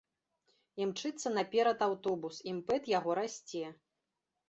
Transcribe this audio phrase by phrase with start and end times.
[0.85, 3.65] Імчыцца наперад аўтобус, імпэт яго расце.